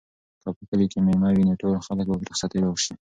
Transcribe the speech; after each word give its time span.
که 0.41 0.49
په 0.57 0.63
کلي 0.69 0.85
کې 0.91 0.99
مېله 1.05 1.29
وي 1.33 1.43
نو 1.47 1.53
ټول 1.61 1.75
خلک 1.87 2.05
به 2.09 2.15
په 2.19 2.25
رخصتۍ 2.29 2.57
لاړ 2.63 2.77
شي. 2.83 2.93